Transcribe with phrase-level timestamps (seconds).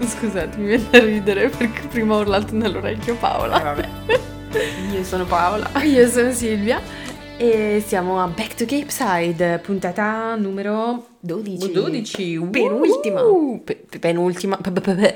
[0.06, 3.60] Scusate, mi viene da ridere perché prima ho urlato nell'orecchio Paola.
[3.60, 3.88] Eh, vabbè.
[4.94, 5.68] Io sono Paola.
[5.82, 6.80] Io sono Silvia
[7.36, 11.72] e siamo a Back to Cape Side, puntata numero 12.
[11.72, 12.48] 12.
[12.50, 13.22] Penultima.
[13.22, 13.62] Uh.
[13.62, 14.56] Pe- pe- penultima.
[14.56, 15.14] pe- pe- pe- pe-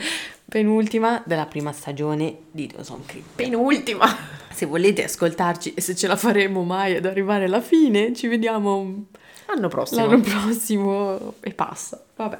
[0.49, 3.25] penultima della prima stagione di Dawson Creek.
[3.35, 4.07] Penultima.
[4.53, 9.07] Se volete ascoltarci e se ce la faremo mai ad arrivare alla fine, ci vediamo
[9.47, 10.07] L'anno prossimo.
[10.07, 12.01] l'anno prossimo e passa.
[12.17, 12.39] Vabbè.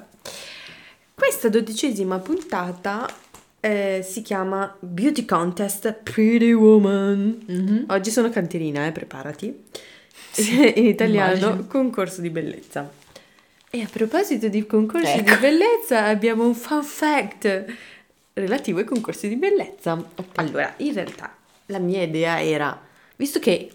[1.15, 3.09] Questa dodicesima puntata
[3.61, 7.45] eh, si chiama Beauty Contest Pretty Woman.
[7.47, 7.85] Mhm.
[7.89, 9.47] Oggi sono canterina, eh, preparati.
[10.75, 11.67] In italiano, immagino.
[11.67, 12.91] concorso di bellezza.
[13.71, 15.35] E a proposito di concorsi Ecco.
[15.35, 17.65] di bellezza, abbiamo un fun fact
[18.35, 20.03] relativo ai concorsi di bellezza.
[20.35, 21.35] Allora, in realtà
[21.67, 22.81] la mia idea era,
[23.17, 23.71] visto che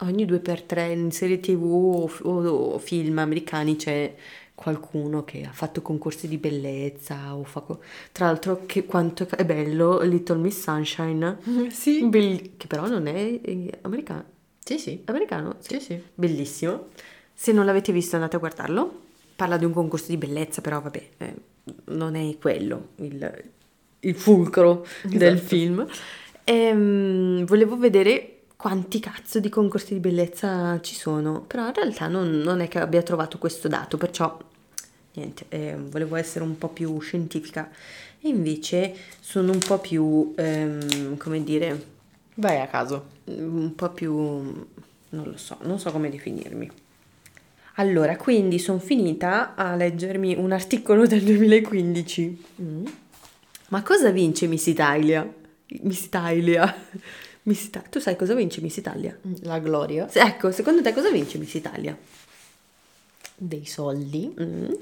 [0.00, 4.14] ogni due per tre in serie tv o, o- o film americani c'è
[4.60, 7.80] qualcuno che ha fatto concorsi di bellezza o fa co-
[8.12, 11.38] tra l'altro che quanto è bello Little Miss Sunshine
[11.72, 12.04] Sì.
[12.04, 14.24] Bell- che però non è eh, americano
[14.62, 15.02] Sì, sì.
[15.06, 15.74] americano sì.
[15.78, 16.02] Sì, sì.
[16.14, 16.88] bellissimo
[17.32, 19.00] se non l'avete visto andate a guardarlo
[19.34, 21.34] parla di un concorso di bellezza però vabbè eh,
[21.86, 23.44] non è quello il,
[24.00, 25.46] il fulcro del Esatto.
[25.46, 25.86] film
[26.44, 32.28] Ehm, volevo vedere quanti cazzo di concorsi di bellezza ci sono però in realtà non,
[32.40, 34.36] non è che abbia trovato questo dato perciò
[35.14, 37.70] niente eh, volevo essere un po' più scientifica
[38.20, 41.86] e invece sono un po' più ehm, come dire
[42.34, 43.06] Vai a caso.
[43.24, 44.12] un po' più
[45.12, 46.70] non lo so, non so come definirmi.
[47.74, 52.44] Allora, quindi sono finita a leggermi un articolo del 2015.
[52.62, 52.84] Mm.
[53.68, 55.28] Ma cosa vince Miss Italia?
[55.82, 56.72] Miss Italia.
[57.44, 59.18] Miss Ita- tu sai cosa vince Miss Italia?
[59.42, 60.08] La gloria.
[60.12, 61.96] Ecco, secondo te cosa vince Miss Italia?
[63.36, 64.34] Dei soldi.
[64.40, 64.72] Mm,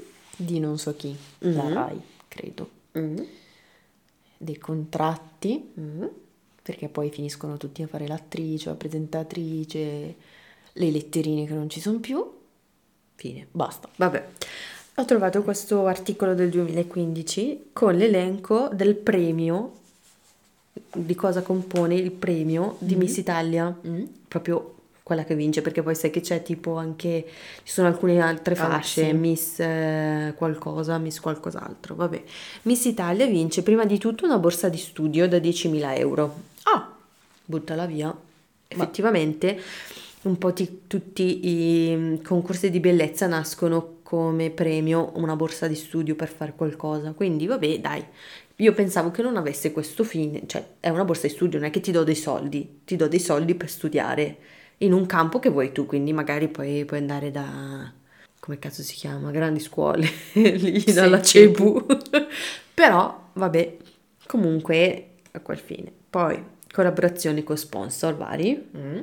[0.40, 1.14] Di non so chi.
[1.38, 1.72] La Mhm.
[1.72, 2.70] Rai, credo.
[2.98, 3.18] mm,
[4.40, 5.72] Dei contratti.
[5.78, 6.04] mm.
[6.62, 10.14] Perché poi finiscono tutti a fare l'attrice, la presentatrice,
[10.72, 12.24] le letterine che non ci sono più.
[13.16, 13.46] Fine.
[13.50, 13.88] Basta.
[13.96, 14.28] Vabbè,
[14.96, 19.72] ho trovato questo articolo del 2015 con l'elenco del premio,
[20.94, 23.00] di cosa compone il premio di Mhm.
[23.00, 24.04] Miss Italia, Mm.
[24.28, 24.74] proprio
[25.08, 27.26] quella che vince, perché poi sai che c'è tipo anche,
[27.64, 29.12] ci sono alcune altre Ah, fasce, sì.
[29.14, 32.22] Miss eh, qualcosa, Miss qualcos'altro, vabbè.
[32.62, 36.34] Miss Italia vince prima di tutto una borsa di studio da 10.000 euro.
[36.64, 36.94] Ah,
[37.44, 38.14] buttala via.
[38.68, 39.58] Effettivamente,
[40.22, 41.48] un po' ti- tutti
[41.90, 47.12] i mm, concorsi di bellezza nascono come premio una borsa di studio per fare qualcosa.
[47.12, 48.04] Quindi, vabbè, dai.
[48.60, 51.70] Io pensavo che non avesse questo fine, cioè è una borsa di studio, non è
[51.70, 54.36] che ti do dei soldi, ti do dei soldi per studiare
[54.78, 57.92] in un campo che vuoi tu, quindi magari poi puoi andare da,
[58.40, 61.20] come cazzo si chiama, grandi scuole, lì Sì, dalla.
[61.22, 61.86] CEPU.
[62.74, 63.76] Però, vabbè,
[64.26, 65.92] comunque a quel fine.
[66.08, 68.68] Poi, collaborazioni con sponsor vari.
[68.76, 68.98] Mm.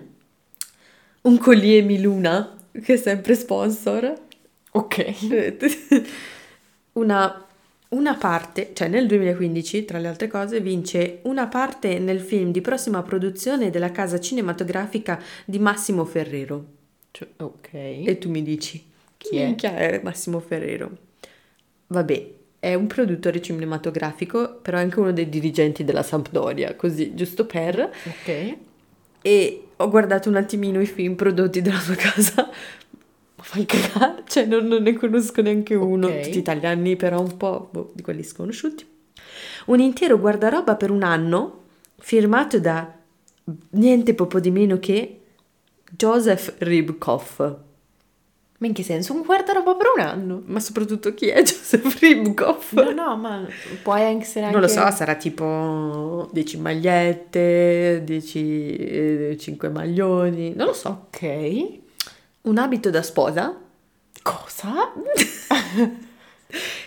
[1.22, 4.14] Un collier Miluna, che è sempre sponsor.
[4.72, 6.04] ok.
[6.94, 7.45] Una,
[7.90, 12.62] una parte, cioè nel 2015, tra le altre cose, vince una parte nel film di
[12.62, 16.66] prossima produzione della casa cinematografica di Massimo Ferrero.
[17.12, 17.74] Cioè, ok.
[17.74, 18.84] E tu mi dici,
[19.18, 19.56] Chi è?
[19.56, 20.98] è Massimo Ferrero?
[21.88, 27.46] Vabbè, è un produttore cinematografico, però è anche uno dei dirigenti della Sampdoria, così, giusto
[27.46, 27.92] per...
[28.06, 28.58] Ok.
[29.22, 32.50] E ho guardato un attimino i film prodotti dalla sua casa,
[33.48, 36.22] fai cagare, cioè non, non ne conosco neanche uno, Ok.
[36.22, 38.86] tutti italiani però un po' boh, di quelli sconosciuti.
[39.68, 41.64] Un intero guardaroba per un anno,
[42.00, 42.92] firmato da
[43.72, 45.20] niente poco di meno che
[45.96, 47.40] Joseph Ribkoff.
[48.58, 49.14] Ma in che senso?
[49.14, 50.42] Un guardaroba per un anno?
[50.46, 52.74] Ma soprattutto chi è Joseph Ribkoff?
[52.74, 53.46] No, no, ma
[53.84, 54.58] può essere anche...
[54.58, 61.08] Non lo so, sarà tipo 10 magliette, 10, 5 maglioni, non lo so.
[61.08, 61.84] Ok.
[62.46, 63.60] Un abito da sposa?
[64.22, 64.94] Cosa?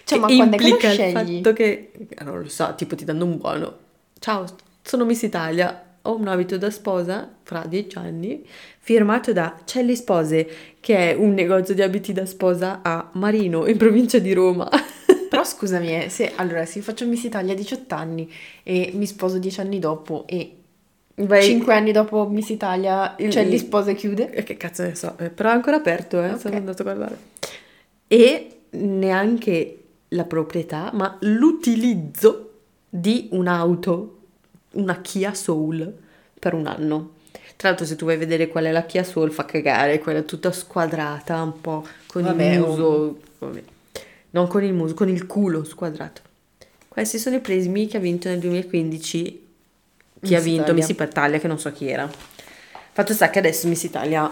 [0.05, 1.13] cioè, ma implica il scegli?
[1.37, 3.77] fatto che, eh, non lo so, tipo ti danno un buono.
[4.21, 4.45] Ciao,
[4.83, 8.47] sono Miss Italia, ho un abito da sposa fra 10 anni,
[8.79, 13.79] firmato da Celli Spose, che è un negozio di abiti da sposa a Marino, in
[13.79, 14.69] provincia di Roma.
[15.29, 18.33] Però scusami, eh, se allora se faccio Miss Italia a 18 anni
[18.63, 20.53] e mi sposo 10 anni dopo e
[21.21, 24.31] Vai- 5 anni dopo Miss Italia, Il- cioè li sposa e chiude?
[24.31, 26.39] Eh, Che cazzo ne so, eh, però è ancora aperto, eh, Ok.
[26.41, 27.19] sono andato a guardare.
[28.07, 29.79] E neanche
[30.09, 32.51] la proprietà, ma l'utilizzo
[32.89, 34.17] di un'auto,
[34.73, 35.93] una Kia Soul,
[36.39, 37.11] per un anno.
[37.57, 40.23] Tra l'altro se tu vai a vedere qual è la Kia Soul fa cagare, quella
[40.23, 43.19] tutta squadrata, un po' con Vabbè, il muso.
[43.41, 43.63] vabbè.
[44.31, 46.21] non con il muso, con il culo squadrato.
[46.87, 49.47] Questi sono i premi che ha vinto nel 2015.
[50.21, 50.61] Chi Miss ha vinto?
[50.73, 50.75] Italia.
[50.87, 52.11] Miss Italia, che non so chi era.
[52.93, 54.29] Fatto sta che adesso Miss Italia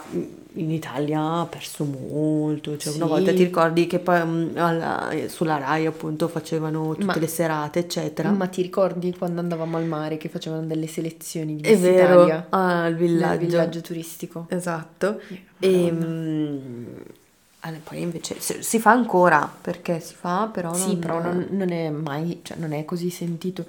[0.54, 2.76] in Italia ha perso molto.
[2.76, 3.10] Cioè, una Sì.
[3.10, 7.78] volta ti ricordi che poi mm, alla- sulla Rai appunto facevano tutte Ma- le serate,
[7.80, 8.30] eccetera.
[8.32, 12.24] Ma ti ricordi quando andavamo al mare che facevano delle selezioni di È Miss vero,
[12.24, 12.46] Italia?
[12.48, 13.46] al villaggio.
[13.46, 14.46] villaggio turistico.
[14.48, 15.20] Esatto.
[15.60, 16.86] E mm,
[17.60, 21.70] allora, poi invece si, fa ancora perché si fa, però Sì, non- però non, non
[21.70, 23.64] è mai, cioè non è così sentito.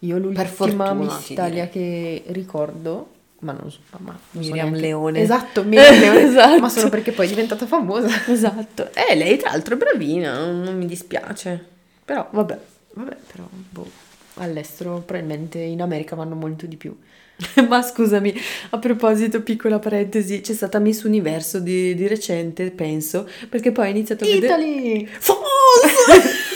[0.00, 3.08] Io l'ultima Miss Italia che ricordo,
[3.40, 5.20] ma non so, ma non so Miriam neanche- Leone.
[5.20, 6.60] Esatto, Miriam Leone, Esatto.
[6.60, 8.08] ma solo perché poi è diventata famosa.
[8.30, 8.90] Esatto.
[8.94, 11.64] Eh, lei tra l'altro è bravina, non, mi dispiace.
[12.04, 12.58] Però vabbè.
[12.94, 13.90] Vabbè, però, boh,
[14.34, 16.96] all'estero probabilmente in America vanno molto di più.
[17.68, 18.34] Ma scusami,
[18.70, 23.90] a proposito, piccola parentesi, c'è stata Miss Universo di, di recente, penso, perché poi ho
[23.90, 24.46] iniziato a vedere...
[24.64, 25.06] Italy!
[25.06, 26.47] False!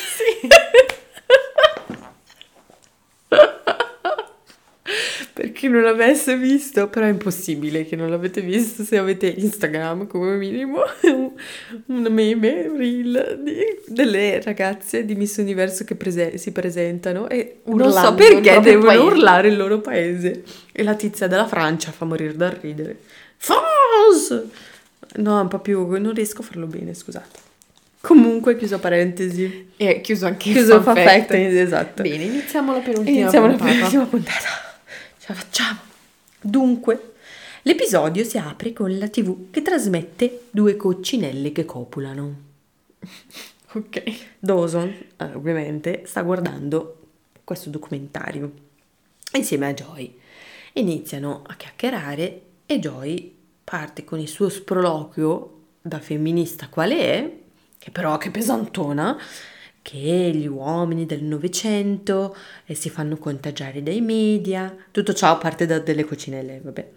[5.35, 10.07] Per chi non l'avesse visto, però è impossibile che non l'avete visto se avete Instagram
[10.07, 10.83] come minimo,
[11.87, 17.61] un meme, un reel di- delle ragazze di Miss Universo che prese- si presentano e
[17.65, 19.03] non so Urlando il perché devono paese.
[19.03, 20.43] urlare il loro paese.
[20.71, 22.99] E la tizia della Francia fa morire dal ridere.
[23.39, 24.47] France!
[25.15, 27.39] No, un po' più, non riesco a farlo bene, scusate.
[28.03, 29.71] Comunque, chiuso parentesi.
[29.79, 31.27] E chiuso anche il Chiuso fun fa fact.
[31.29, 32.03] fact, esatto.
[32.03, 33.79] Bene, iniziamo la penultima Iniziamo la puntata.
[33.79, 34.71] prossima puntata.
[35.23, 35.79] Ce la facciamo.
[36.41, 37.13] Dunque,
[37.63, 42.37] l'episodio si apre con la TV che trasmette due coccinelle che copulano.
[43.75, 44.03] Ok.
[44.39, 46.99] Dawson, eh, ovviamente, sta guardando
[47.43, 48.53] questo documentario
[49.35, 50.19] insieme a Joy.
[50.75, 53.35] Iniziano a chiacchierare e Joy
[53.65, 57.33] parte con il suo sproloquio da femminista quale è,
[57.79, 59.17] che però che pesantona,
[59.83, 62.35] che gli uomini del Novecento
[62.65, 66.91] eh, si fanno contagiare dai media, tutto ciò parte da delle coccinelle, vabbè.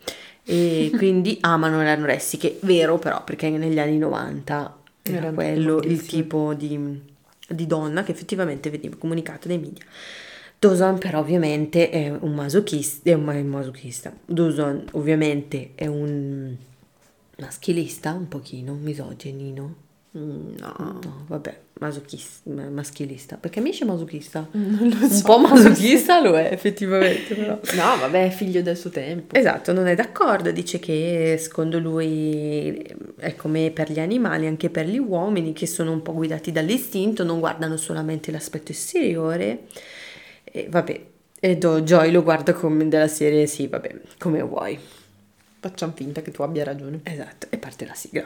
[0.44, 6.06] E quindi amano le anoressiche, vero però, perché negli anni 90 era Erano quello il
[6.06, 7.02] tipo di,
[7.48, 9.84] di donna che effettivamente veniva comunicata dai media.
[10.58, 14.14] Dawson però ovviamente è un masochista, è un ma- masochista.
[14.26, 16.56] Dawson ovviamente è un
[17.38, 19.76] maschilista, un pochino, misoginino.
[20.12, 20.76] No.
[20.78, 23.38] No, vabbè, masochista, ma- maschilista.
[23.38, 24.48] Perché mi esce masochista?
[24.54, 25.24] Non lo Un so.
[25.24, 27.60] po' masochista lo è effettivamente, però.
[27.75, 29.36] No, vabbè, è figlio del suo tempo.
[29.36, 32.81] Esatto, non è d'accordo, dice che secondo lui
[33.18, 37.24] è come per gli animali, anche per gli uomini che sono un po' guidati dall'istinto,
[37.24, 39.63] non guardano solamente l'aspetto esteriore.
[40.44, 41.01] E vabbè,
[41.39, 44.80] e Do- Joy lo guarda come della serie, sì, vabbè, come vuoi.
[45.60, 47.01] Facciamo finta che tu abbia ragione.
[47.04, 48.25] Esatto, e parte la sigla.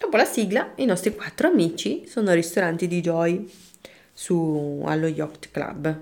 [0.00, 3.46] Dopo la sigla, i nostri quattro amici sono al ristorante di Joy
[4.10, 5.94] su, allo Yacht Club.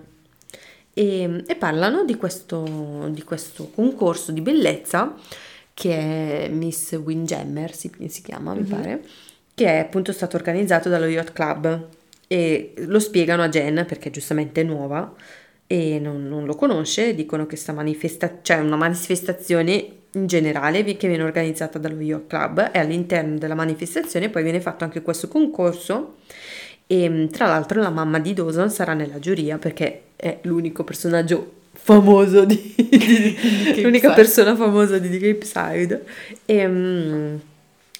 [0.94, 5.16] E, e parlano di questo, di questo concorso di bellezza
[5.74, 9.04] che è Miss Windjammer, si, si chiama, mi pare,
[9.52, 11.88] che è appunto stato organizzato dallo Yacht Club.
[12.28, 15.12] E lo spiegano a Jen perché giustamente è nuova
[15.68, 21.06] e non, non lo conosce, dicono che sta manifesta- cioè una manifestazione in generale che
[21.06, 26.16] viene organizzata dallo Yacht Club e all'interno della manifestazione poi viene fatto anche questo concorso
[26.86, 31.52] e mh, tra l'altro la mamma di Dawson sarà nella giuria perché è l'unico personaggio
[31.72, 36.04] famoso di, di- Cape l'unica persona famosa di, di Cape Side
[36.46, 37.40] e, mh,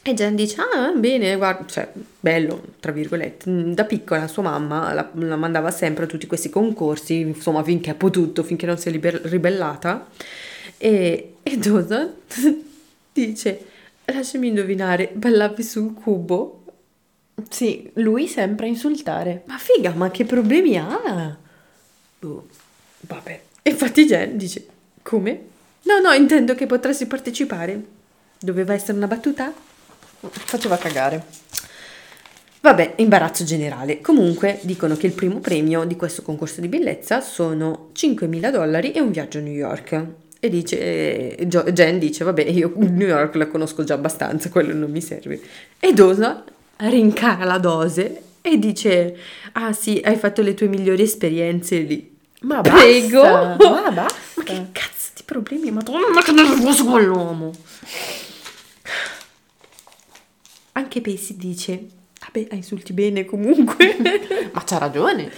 [0.03, 4.93] e Jen dice ah bene guarda cioè bello tra virgolette Mm, da piccola sua mamma
[4.95, 8.89] la, la mandava sempre a tutti questi concorsi insomma finché ha potuto finché non si
[8.89, 10.07] è liber- ribellata
[10.79, 12.13] e, e Dawson
[13.13, 13.65] dice
[14.05, 16.63] lasciami indovinare ballavi sul cubo
[17.51, 19.43] Sì, lui sempre a insultare.
[19.47, 21.37] ma figa, ma che problemi ha?
[22.19, 22.49] Boh,
[23.01, 23.41] vabbè.
[23.63, 24.67] E infatti Jen dice,
[25.03, 25.41] come?
[25.85, 27.81] No, no, intendo che potresti partecipare.
[28.41, 29.53] Doveva essere una battuta?
[30.21, 31.25] Faceva cagare.
[32.61, 34.01] Vabbè, imbarazzo generale.
[34.01, 39.01] Comunque dicono che il primo premio di questo concorso di bellezza sono 5.000 dollari e
[39.01, 40.05] un viaggio a New York.
[40.41, 44.91] E dice, eh, Jen dice, vabbè, io New York la conosco già abbastanza, quello non
[44.91, 45.41] mi serve.
[45.79, 46.43] E Dawson
[46.77, 49.17] rincara la dose e dice,
[49.53, 52.17] ah sì, hai fatto le tue migliori esperienze lì.
[52.43, 53.23] Ma Prego.
[53.23, 54.17] basta, ma basta.
[54.39, 55.71] Ma che cazzo di problemi?
[55.71, 57.53] Madonna, che nervoso quell'uomo.
[60.79, 61.87] Anche Pacey dice,
[62.21, 63.97] vabbè, insulti bene comunque.
[64.53, 65.29] Ma c'ha ragione.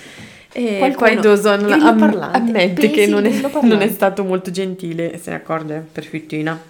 [0.53, 5.17] E Qualcuno- poi Dawson am- ammette Pacey che non è, non è stato molto gentile
[5.19, 6.61] se ne accorge perfettina.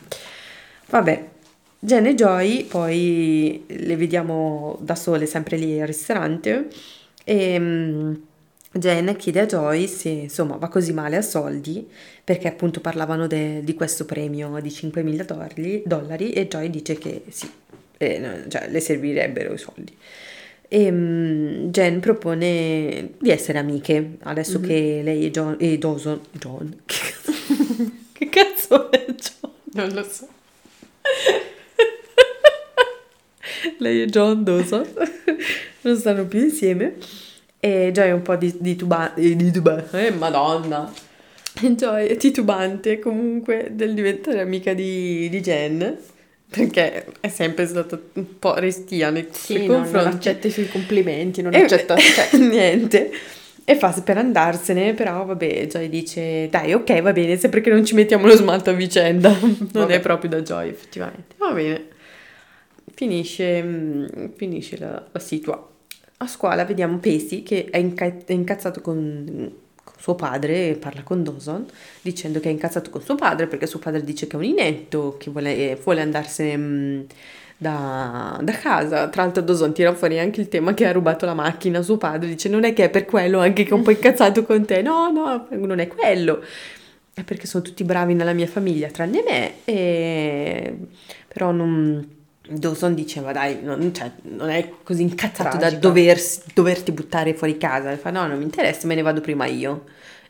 [0.89, 1.29] Vabbè,
[1.81, 6.69] Jen e Joy poi le vediamo da sole sempre lì al ristorante
[7.25, 8.21] E um,
[8.73, 11.89] Jen chiede a Joy se insomma va così male a soldi
[12.23, 17.23] perché appunto parlavano de, di questo premio di 5.000 dollari, dollari e Joy dice che
[17.29, 17.49] sì,
[18.03, 19.95] eh, cioè le servirebbero i soldi.
[20.69, 24.69] E um, Jen propone di essere amiche adesso mm-hmm.
[24.69, 26.21] che lei e, John, e Dawson.
[26.31, 26.81] John?
[28.13, 29.53] che cazzo è John?
[29.73, 30.29] Non lo so.
[33.79, 34.87] lei e John Dawson
[35.83, 36.95] non stanno più insieme
[37.59, 40.91] e Joy è un po' di, di titubante, di tuba, eh, madonna.
[41.61, 45.99] Joy è titubante comunque del diventare amica di, di Jen
[46.51, 49.93] perché è sempre stata un po' restia nei sì, confronti.
[49.93, 53.11] Non accetta i suoi complimenti, non e, accetta cioè, niente.
[53.65, 57.85] E fa per andarsene, però vabbè, Joy dice dai ok va bene, sempre che non
[57.85, 59.95] ci mettiamo lo smalto a vicenda, non vabbè.
[59.95, 61.87] è proprio da Joy effettivamente, va bene.
[62.95, 65.69] Finisce, mm, finisce la, la situa.
[66.17, 69.53] A scuola vediamo Pacey che è, inca- è incazzato con,
[70.01, 71.67] suo padre parla con Dawson
[72.01, 75.17] dicendo che è incazzato con suo padre perché suo padre dice che è un inetto,
[75.19, 77.01] che vuole, vuole andarsene mm,
[77.59, 79.09] da, da, casa.
[79.09, 81.99] Tra l'altro Dawson tira fuori anche il tema che ha rubato la macchina a suo
[81.99, 84.65] padre, dice non è che è per quello anche che è un po' incazzato con
[84.65, 86.43] te, no no, non è quello.
[87.13, 90.77] È perché sono tutti bravi nella mia famiglia tranne me, e...
[91.29, 92.19] però non
[92.51, 95.71] Dawson diceva dai non, cioè, non è così incazzato Tragica.
[95.71, 99.47] da doversi, doverti buttare fuori casa fa no non mi interessa me ne vado prima
[99.47, 99.85] io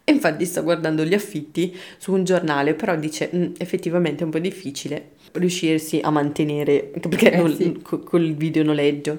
[0.05, 4.31] e infatti sta guardando gli affitti su un giornale però dice mm, effettivamente è un
[4.31, 7.81] po' difficile riuscirsi a mantenere perché eh, non, sì.
[7.83, 9.19] co- col video noleggio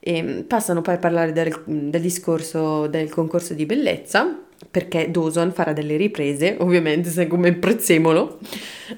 [0.00, 5.72] e passano poi a parlare del, del discorso del concorso di bellezza perché Dawson farà
[5.72, 8.38] delle riprese ovviamente sei come il prezzemolo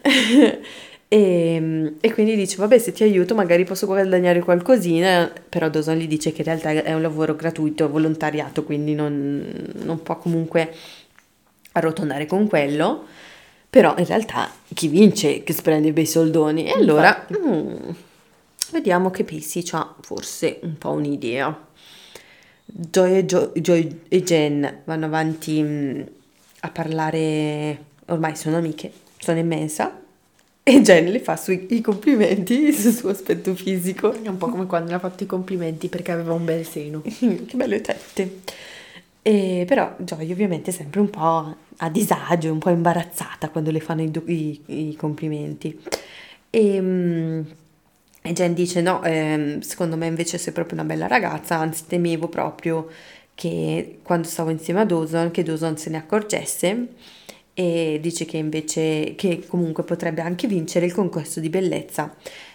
[1.13, 5.97] e, ehm, e, quindi dice, vabbè, se ti aiuto magari posso guadagnare qualcosina, però Dawson
[5.97, 9.45] gli dice che in realtà è un lavoro gratuito, volontariato, quindi non,
[9.83, 10.73] non può comunque
[11.73, 13.07] arrotondare con quello.
[13.69, 16.67] Però in realtà chi vince che prende bei soldoni.
[16.67, 17.91] E allora mm,
[18.71, 21.67] vediamo che Pacey ha forse un po' un'idea.
[22.65, 26.01] Joy e, jo- Joy e Jen vanno avanti mm,
[26.61, 30.01] a parlare, ormai sono amiche, sono immensa
[30.71, 34.13] e Jen le fa sui, i complimenti sul suo aspetto fisico.
[34.13, 37.03] È un po' come quando le ha fatto i complimenti perché aveva un bel seno.
[37.03, 38.41] che belle tette.
[39.23, 43.81] E però Joy ovviamente è sempre un po' a disagio, un po' imbarazzata quando le
[43.81, 45.79] fanno i, i, i complimenti.
[46.51, 47.45] E, um,
[48.23, 52.29] e, Jen dice no, ehm, secondo me invece sei proprio una bella ragazza, anzi temevo
[52.29, 52.89] proprio
[53.35, 56.89] che quando stavo insieme a Dawson, che Dawson se ne accorgesse
[57.55, 62.15] e dice che invece che comunque potrebbe anche vincere il concorso di bellezza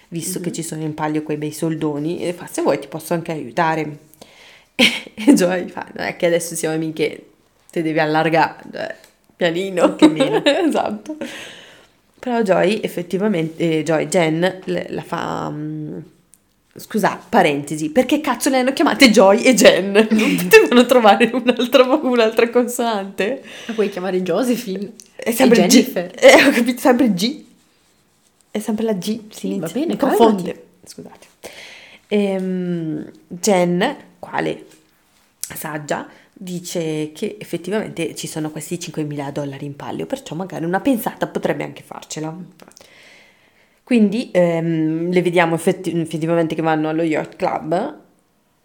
[0.09, 0.43] visto mm-hmm.
[0.43, 3.31] che ci sono in palio quei bei soldoni e fa se vuoi ti posso anche
[3.31, 3.97] aiutare.
[5.17, 7.29] E Joy fa non è che adesso siamo amiche
[7.71, 8.95] te devi allargare cioè,
[9.35, 9.95] pianino.
[9.95, 11.15] Che meno esatto.
[12.19, 16.03] Però Joy effettivamente eh, Joy Jen la fa um,
[16.77, 20.07] Scusa, parentesi, perché cazzo le hanno chiamate Joy e Jen?
[20.11, 23.41] Non potevano trovare un'altra, un'altra consonante?
[23.67, 24.91] La puoi chiamare Josephine?
[25.15, 26.11] È sempre Jennifer.
[26.11, 26.21] G.
[26.21, 27.43] Eh, ho capito, sempre G.
[28.51, 29.21] È sempre la G.
[29.29, 30.65] Sì, va bene, confonde.
[30.83, 31.27] Scusate.
[32.09, 34.65] Ehm, Jen, quale
[35.39, 41.25] saggia, dice che effettivamente ci sono questi 5.000 dollari in palio, perciò magari una pensata
[41.27, 42.35] potrebbe anche farcela.
[43.85, 47.97] Quindi ehm, le vediamo effetti- effettivamente che vanno allo yacht club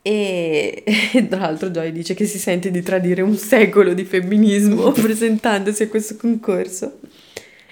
[0.00, 4.92] e, e tra l'altro Joy dice che si sente di tradire un secolo di femminismo
[4.96, 7.00] presentandosi a questo concorso.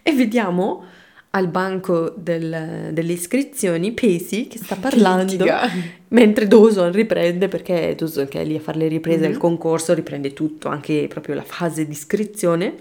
[0.03, 0.85] E vediamo
[1.31, 5.47] al banco del, delle iscrizioni Pacey che sta parlando
[6.09, 9.31] mentre Dawson riprende perché Dawson che è lì a fare le riprese mm-hmm.
[9.31, 12.75] del concorso riprende tutto, anche proprio la fase di iscrizione,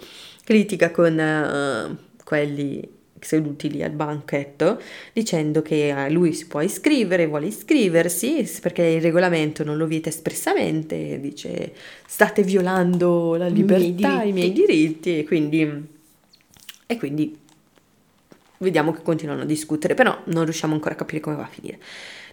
[0.44, 2.96] critica con uh, quelli
[3.28, 4.82] seduti lì al banchetto
[5.12, 10.08] dicendo che eh, lui si può iscrivere, vuole iscriversi perché il regolamento non lo vieta
[10.08, 11.74] espressamente, dice
[12.06, 15.88] state violando la libertà, i miei diritti, i miei diritti e quindi,
[16.86, 17.38] e quindi
[18.60, 21.80] vediamo che continuano a discutere, però non riusciamo ancora a capire come va a finire.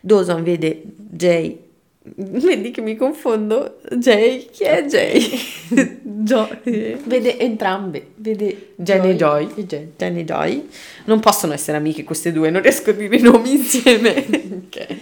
[0.01, 1.64] Dawson vede Jay
[2.17, 3.79] Vedi che mi confondo.
[3.93, 5.41] Jay, chi è Jay?
[6.03, 6.99] Joy.
[7.05, 8.09] Vede entrambe.
[8.17, 9.49] Vede Jen e Joy.
[9.55, 9.93] E Jen.
[9.97, 10.69] Jen e Joy.
[11.07, 14.15] Non possono essere amiche queste due, non riesco a dire i nomi insieme.
[14.67, 14.97] ok.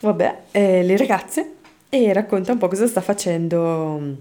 [0.00, 1.52] Vabbè, eh, le ragazze.
[1.88, 4.12] E racconta un po' cosa sta facendo mm,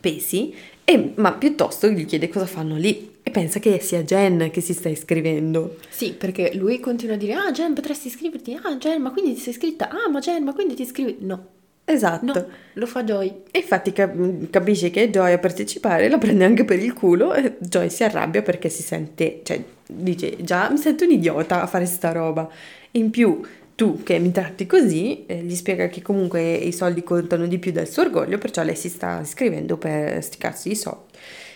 [0.00, 0.54] Pacey.
[0.84, 4.74] E, ma piuttosto gli chiede cosa fanno lì e pensa che sia Jen che si
[4.74, 5.78] sta iscrivendo.
[5.88, 9.40] Sì, perché lui continua a dire, ah Jen potresti iscriverti, ah Jen ma quindi ti
[9.40, 11.16] sei iscritta, ah ma Jen ma quindi ti iscrivi...
[11.20, 11.48] No,
[11.86, 12.24] Esatto.
[12.24, 13.42] No, lo fa Joy.
[13.50, 17.34] E infatti cap- capisce che è Joy a partecipare, la prende anche per il culo
[17.34, 21.66] e Joy si arrabbia perché si sente, cioè dice già mi sento un idiota a
[21.66, 22.48] fare sta roba.
[22.92, 23.40] In più
[23.74, 27.72] tu che mi tratti così, eh, gli spiega che comunque i soldi contano di più
[27.72, 31.12] del suo orgoglio, perciò lei si sta iscrivendo per sti cazzi di soldi.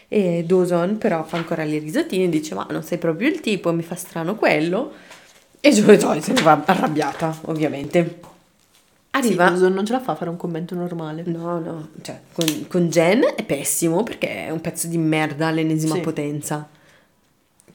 [0.09, 3.73] E Dawson però fa ancora le risatine e dice ma non sei proprio il tipo,
[3.73, 4.93] mi fa strano quello.
[5.61, 8.21] E Joy, Joy se ne va arrabbiata, ovviamente.
[9.11, 9.55] Arriva.
[9.55, 11.23] Sì, non ce la fa a fare un commento normale.
[11.27, 15.95] No, no, cioè con, con Jen è pessimo perché è un pezzo di merda all'ennesima
[15.95, 16.01] sì.
[16.01, 16.69] potenza.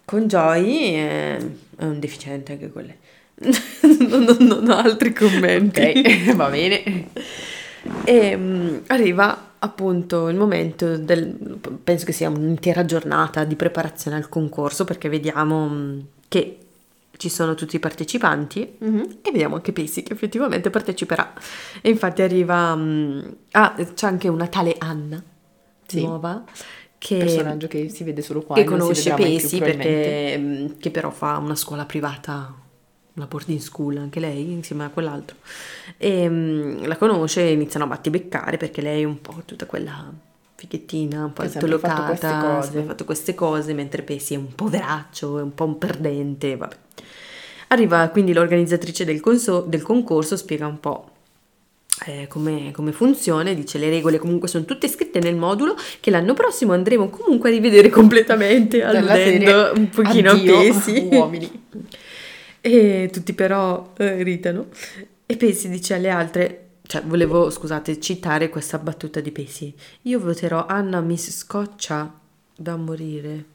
[0.05, 1.37] Con Joy è,
[1.77, 2.97] è un deficiente anche quelle.
[3.41, 5.81] non, non, non, ho altri commenti.
[5.81, 7.09] Ok, va bene.
[8.05, 14.27] E um, arriva appunto il momento del, penso che sia un'intera giornata di preparazione al
[14.27, 16.57] concorso perché vediamo um, che
[17.15, 19.03] ci sono tutti i partecipanti mm-hmm.
[19.21, 21.33] e vediamo anche Pesi che effettivamente parteciperà.
[21.81, 22.73] E infatti arriva...
[22.73, 25.23] Um, ah, c'è anche una tale Anna,
[25.85, 26.01] sì.
[26.01, 26.43] nuova,
[26.97, 27.17] che...
[27.17, 28.55] Personaggio che si vede solo qua.
[28.55, 30.35] Che conosce Pesi perché...
[30.37, 32.62] Um, che però fa una scuola privata
[33.15, 35.37] una boarding school anche lei insieme a quell'altro
[35.97, 40.11] e um, la conosce e iniziano a battibeccare perché lei è un po' tutta quella
[40.55, 45.53] fighettina un po' altolocata ha fatto queste cose mentre Pesi è un poveraccio è un
[45.53, 46.77] po' un perdente vabbè
[47.73, 51.09] Arriva quindi l'organizzatrice del, conso- del concorso, spiega un po'
[52.05, 56.35] eh, come, come, funziona, dice le regole comunque sono tutte scritte nel modulo che l'anno
[56.35, 61.09] prossimo andremo comunque a rivedere completamente, alludendo un pochino a Pesi.
[61.11, 61.61] uomini.
[62.65, 64.67] e tutti però eh, ridano.
[65.25, 69.75] E Pesi dice alle altre, cioè volevo, scusate, citare questa battuta di Pesi.
[70.03, 72.17] Io voterò Anna Miss Scoccia
[72.55, 73.45] da morire.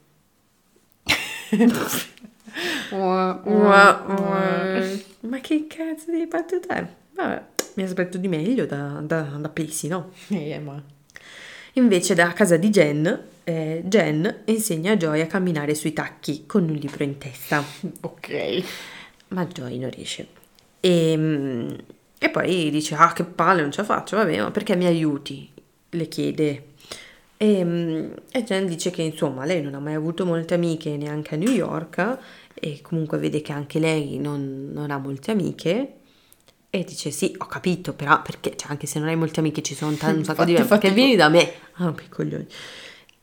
[5.21, 6.87] Ma che cazzo di battuta è?
[7.15, 7.43] Vabbè,
[7.75, 10.11] mi aspetto di meglio da, da, da Pesi, no?
[10.29, 10.83] Eh, ma...
[11.75, 16.65] Invece da casa di Jen, eh, Jen insegna a Joy a camminare sui tacchi con
[16.65, 17.65] un libro in testa.
[18.03, 18.63] Ok.
[19.29, 20.27] Ma Joy non riesce.
[20.81, 21.77] E, ehm,
[22.19, 25.51] e poi dice, ah che palle, non ce la faccio, vabbè, ma perché mi aiuti?
[25.91, 26.65] Le chiede.
[27.37, 31.35] E, ehm, e Jen dice che insomma lei non ha mai avuto molte amiche neanche
[31.35, 32.19] a New York
[32.55, 35.93] e comunque vede che anche lei non, non ha molte amiche
[36.71, 39.75] e dice sì ho capito però perché cioè, anche se non hai molte amiche ci
[39.75, 42.47] sono tanti un sacco di amiche perché vieni da me ah piccolioni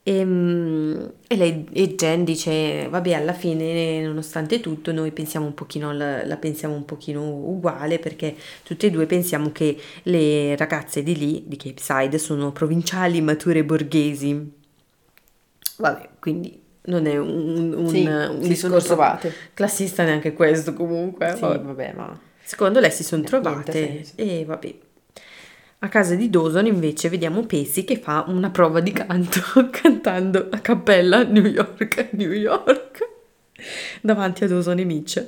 [0.08, 5.56] e, ehm, e, lei e Jen dice vabbè alla fine nonostante tutto noi pensiamo un
[5.56, 11.02] pochino la, la, pensiamo un pochino uguale perché tutte e due pensiamo che le ragazze
[11.02, 14.52] di lì di Cape Side sono provinciali mature borghesi
[15.78, 18.96] vabbè quindi non è un, un, sì, un discorso
[19.56, 21.34] classista neanche questo comunque.
[21.34, 22.20] Sì, vabbè, ma...
[22.44, 24.76] Secondo lei si sono trovate e vabbè.
[25.86, 30.58] A casa di Dawson invece vediamo Pesi che fa una prova di canto cantando a
[30.58, 33.08] cappella New York, New York,
[34.02, 35.24] davanti a Dawson e Mitch.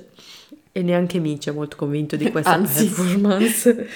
[0.71, 2.87] E neanche Mitch è molto convinto di questa Anzi.
[2.87, 3.87] performance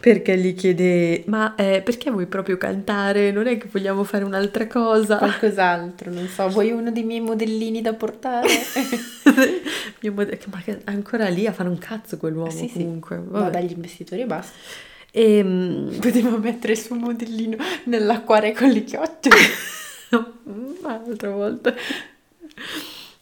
[0.00, 4.66] perché gli chiede ma eh, perché vuoi proprio cantare non è che vogliamo fare un'altra
[4.66, 8.46] cosa qualcos'altro non so vuoi uno dei miei modellini da portare
[10.00, 13.30] mio mod- ma ancora lì a fare un cazzo quell'uomo sì, comunque sì.
[13.30, 14.52] va dagli investitori e basta
[15.18, 15.98] e um...
[15.98, 19.30] poteva mettere il suo modellino nell'acquario con le chiotte
[20.44, 21.74] un'altra volta.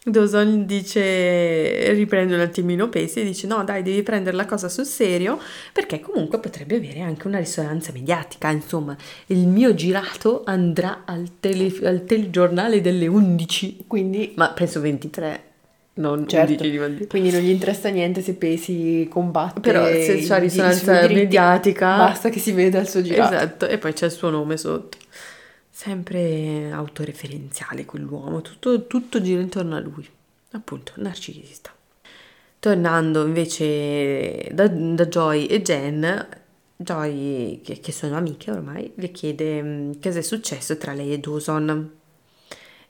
[0.07, 4.85] Dawson dice, riprende un attimino Pesi e dice no dai devi prendere la cosa sul
[4.85, 5.39] serio
[5.73, 8.95] perché comunque potrebbe avere anche una risonanza mediatica, insomma
[9.27, 15.53] il mio girato andrà al, tele, al telegiornale delle 11, quindi ma penso 23
[15.97, 16.61] non certo.
[17.07, 22.39] quindi non gli interessa niente se Pesi combatte però se c'è risonanza mediatica basta che
[22.39, 24.97] si veda il suo girato esatto e poi c'è il suo nome sotto
[25.75, 30.07] sempre autoreferenziale quell'uomo, tutto, tutto gira intorno a lui,
[30.51, 31.69] appunto, narcisista.
[32.59, 36.27] Tornando invece da, da Joy e Jen,
[36.77, 41.19] Joy, che, che, sono amiche ormai, le chiede mm, cosa è successo tra lei e
[41.19, 41.91] Dawson.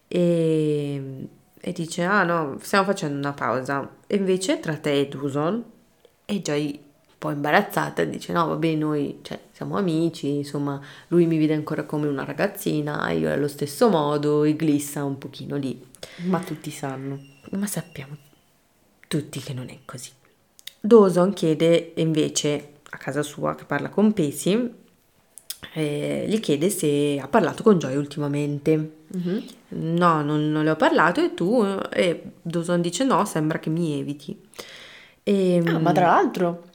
[0.08, 1.28] E,
[1.68, 3.90] e dice, ah no, stiamo facendo una pausa.
[4.06, 5.64] E invece tra te e Dawson,
[6.24, 6.80] e Joy
[7.18, 11.84] po' imbarazzata e dice no vabbè noi cioè, siamo amici, insomma lui mi vede ancora
[11.84, 15.84] come una ragazzina, io allo stesso modo e glissa un pochino lì.
[16.26, 17.20] Ma tutti sanno.
[17.52, 18.16] Ma sappiamo
[19.08, 20.12] tutti che non è così.
[20.80, 24.84] Dawson chiede invece a casa sua che parla con Pesi,
[25.74, 28.92] eh, gli chiede se ha parlato con Joy ultimamente.
[29.16, 29.40] Mm-hmm.
[29.70, 31.64] No, non, non, le ho parlato e tu?
[31.92, 34.40] E Dawson dice no, sembra che mi eviti.
[35.24, 36.74] E, ah, ma tra l'altro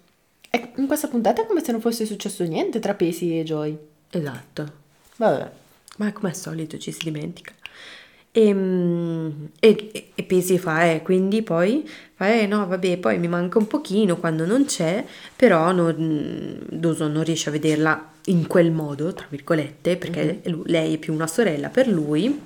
[0.77, 3.79] in questa puntata è come se non fosse successo niente tra Pesi e Joy.
[4.11, 4.73] Esatto.
[5.17, 5.51] Vabbè.
[5.99, 7.53] Ma come al solito ci si dimentica.
[8.33, 13.27] E, mm, e, e Pesi fa, eh, quindi poi fa, eh no, vabbè, poi mi
[13.27, 18.71] manca un pochino quando non c'è, però non, Dawson non riesce a vederla in quel
[18.71, 20.53] modo, tra virgolette, perché Mhm.
[20.53, 22.41] lui- lei è più una sorella per lui.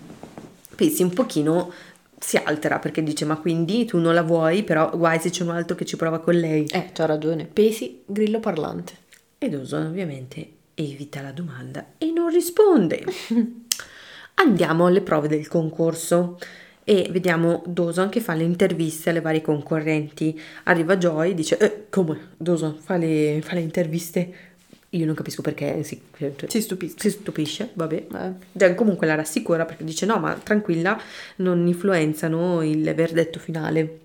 [0.74, 1.70] Pesi un pochino
[2.18, 5.50] si altera perché dice, ma quindi tu non la vuoi, però guai se c'è un
[5.50, 6.64] altro che ci prova con lei.
[6.72, 7.44] Eh, c'ha ragione.
[7.44, 8.94] Pesi, grillo parlante.
[9.36, 13.04] E Dawson ovviamente evita la domanda e non risponde.
[14.36, 16.38] Andiamo alle prove del concorso
[16.84, 20.38] e vediamo Dawson che fa le interviste alle varie concorrenti.
[20.64, 22.32] Arriva Joy e dice, eh, come?
[22.36, 24.34] Dawson fa le, fa le interviste?
[24.90, 26.96] Io non capisco perché si, cioè, Si stupisce.
[26.98, 28.06] si stupisce, vabbè.
[28.52, 28.74] Eh.
[28.74, 31.00] Comunque la rassicura perché dice no, ma tranquilla,
[31.36, 33.98] non influenzano il verdetto finale.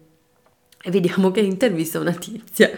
[0.81, 2.71] E vediamo che intervista una tizia,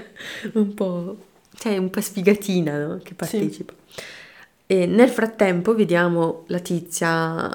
[0.53, 1.17] un po',
[1.55, 2.99] cioè un po' sfigatina, no?
[3.01, 3.73] Che partecipa.
[4.65, 7.49] E nel frattempo vediamo la tizia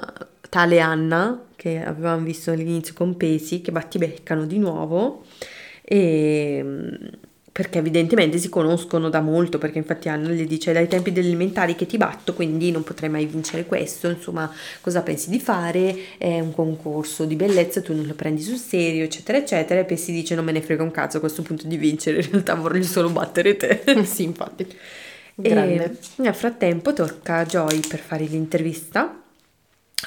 [0.49, 5.25] tale Anna, che avevamo visto all'inizio con Pesi, che battibeccano di nuovo,
[5.81, 6.63] e,
[7.51, 11.73] perché evidentemente si conoscono da molto, perché infatti Anna gli dice dai tempi delle elementari
[11.73, 16.39] che ti batto, quindi non potrai mai vincere questo, insomma cosa pensi di fare, è
[16.39, 20.35] un concorso di bellezza, tu non lo prendi sul serio, eccetera, eccetera, e Pesi dice
[20.35, 23.09] non me ne frega un cazzo a questo punto di vincere, in realtà voglio solo
[23.09, 23.81] battere te.
[24.05, 24.67] sì, infatti.
[25.41, 25.97] E Grande.
[26.17, 29.16] nel frattempo tocca a Joy per fare l'intervista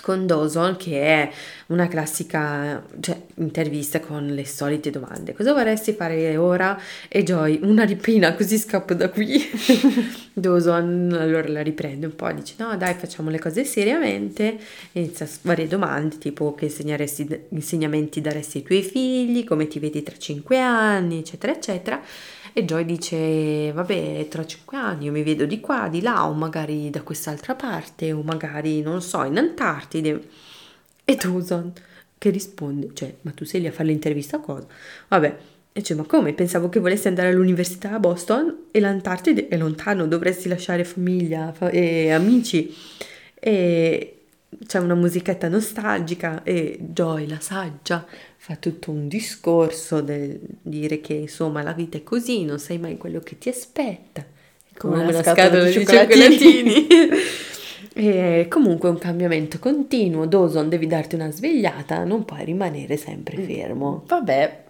[0.02, 1.30] con Dawson, che è
[1.66, 5.34] una classica cioè, intervista con le solite domande.
[5.34, 6.80] Cosa vorresti fare ora?
[7.08, 9.42] E Joy, una ripina, così scappo da qui.
[10.32, 14.58] Dawson allora la riprende un po', dice no dai facciamo le cose seriamente,
[14.92, 16.72] inizia varie domande tipo che
[17.48, 22.00] insegnamenti daresti ai tuoi figli, come ti vedi tra cinque anni, eccetera, eccetera.
[22.52, 26.32] E Joy dice, vabbè, tra cinque anni io mi vedo di qua, di là, o
[26.32, 30.28] magari da quest'altra parte, o magari, non so, in Antartide.
[31.04, 31.72] E Dawson
[32.18, 34.66] che risponde, cioè, ma tu sei lì a fare l'intervista o cosa?
[35.08, 35.36] Vabbè,
[35.72, 36.32] e dice, ma come?
[36.34, 41.70] Pensavo che volessi andare all'università a Boston e l'Antartide è lontano, dovresti lasciare famiglia fa-
[41.70, 42.74] e amici.
[43.34, 44.19] E
[44.66, 48.04] c'è una musichetta nostalgica e Joy, la saggia,
[48.36, 52.96] fa tutto un discorso del dire che insomma la vita è così, non sai mai
[52.96, 54.24] quello che ti aspetta.
[54.76, 56.86] Come Come una scatola scatola di cioccolatini.
[57.92, 60.26] e comunque è un cambiamento continuo.
[60.26, 64.04] Dawson, devi darti una svegliata, non puoi rimanere sempre fermo.
[64.06, 64.64] Vabbè,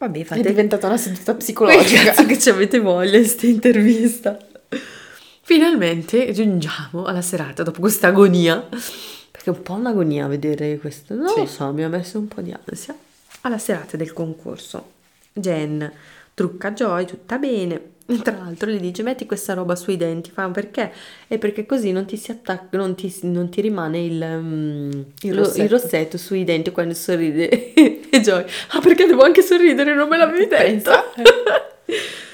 [0.00, 2.04] Vabbè, è fate diventata una seduta psicologica.
[2.04, 4.38] cazzo che ci avete voglia in questa intervista.
[5.42, 8.66] Finalmente giungiamo alla serata dopo questa agonia.
[9.42, 11.14] Perché è un po' un'agonia vedere questo.
[11.14, 11.52] Non lo Sì.
[11.52, 12.94] so, mi ha messo un po' di ansia.
[13.42, 14.92] Alla serata del concorso.
[15.32, 15.90] Jen
[16.34, 17.80] trucca Joy, tutta bene.
[18.22, 20.92] Tra l'altro le dice metti questa roba sui denti, fa perché?
[21.28, 24.90] E perché così non ti si attacca, non ti, non ti rimane il, mm,
[25.22, 25.62] Il lo- rossetto.
[25.62, 27.72] il rossetto sui denti quando sorride.
[27.72, 30.90] e Joy, ah perché devo anche sorridere, non me l'avevi detto.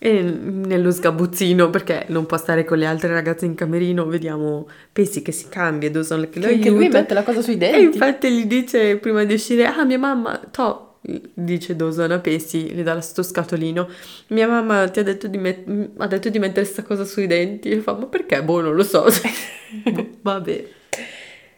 [0.00, 5.22] E nello sgabuzzino, perché non può stare con le altre ragazze in camerino, vediamo Pensi
[5.22, 7.82] che si cambia, Dawson che lo Che anche lui mette la cosa sui E denti.
[7.96, 10.98] infatti gli dice prima di uscire, ah mia mamma, to,
[11.34, 13.88] dice Dawson a Pensi, gli dà sto scatolino,
[14.28, 17.68] mia mamma ti ha detto di, met- ha detto di mettere sta cosa sui denti,
[17.70, 18.40] e fa, ma perché?
[18.42, 19.04] Boh, non lo so.
[19.90, 20.68] Boh, Vabbè.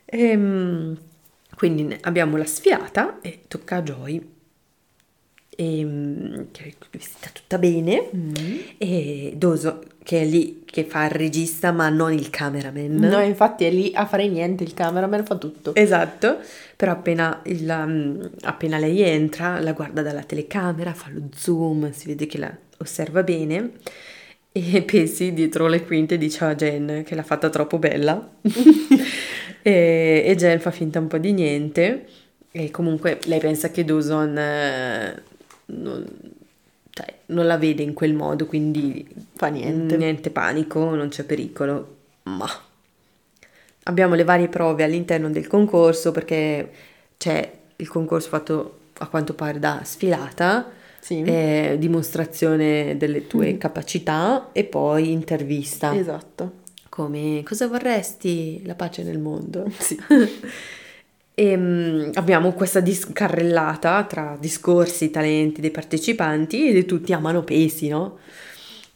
[0.06, 0.96] Ehm,
[1.56, 4.38] quindi abbiamo la sfiata e tocca a Joy.
[5.60, 8.08] Ehm, che è vestita tutta bene
[8.78, 12.94] e Doso che è lì che fa il regista ma non il cameraman.
[12.94, 15.74] No, infatti è lì a fare niente, il cameraman fa tutto.
[15.74, 16.38] esatto
[16.76, 22.06] però appena, il, um, appena lei entra la guarda dalla telecamera fa lo zoom si
[22.06, 23.72] vede che la osserva bene
[24.52, 28.30] e Pesi dietro le quinte dice a Jen che l'ha fatta troppo bella.
[29.62, 32.06] E, e Jen fa finta un po' di niente
[32.50, 35.22] e comunque lei pensa che Dawson eh,
[35.76, 36.06] non,
[36.90, 39.06] cioè, non la vede in quel modo quindi
[39.36, 39.96] Fa niente.
[39.96, 42.46] niente panico non c'è pericolo ma
[43.84, 46.70] abbiamo le varie prove all'interno del concorso perché
[47.16, 51.22] c'è il concorso fatto a quanto pare da sfilata Sì.
[51.22, 53.58] eh, dimostrazione delle tue Mhm.
[53.58, 55.94] capacità e poi intervista.
[55.96, 56.58] Esatto.
[56.90, 58.62] Come cosa vorresti?
[58.66, 59.64] La pace nel mondo.
[59.78, 59.98] Sì.
[61.40, 67.88] E mm, abbiamo questa dis- carrellata tra discorsi, talenti dei partecipanti e tutti amano Pesi,
[67.88, 68.18] no?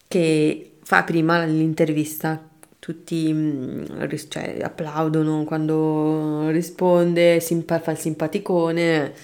[0.07, 2.47] Che fa prima l'intervista.
[2.79, 3.85] Tutti mm,
[4.29, 9.15] cioè, applaudono quando risponde, simpa- fa il simpaticone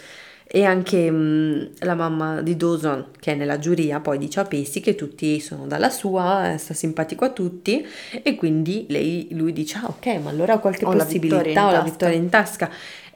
[0.52, 4.82] E anche mh, la mamma di Dawson, che è nella giuria, poi dice a Pacey
[4.82, 7.86] che tutti sono dalla sua, eh, sta simpatico a tutti,
[8.22, 11.66] e quindi lei, lui dice, ah ok, ma allora ho qualche Ho la possibilità, in
[11.66, 12.70] ho la tasca." vittoria in tasca.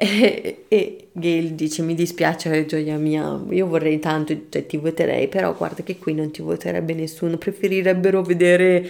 [0.15, 5.55] E, e Gail dice, mi dispiace gioia mia, io vorrei tanto, cioè, ti voterei, però
[5.55, 8.87] guarda che qui non ti voterebbe nessuno, preferirebbero vedere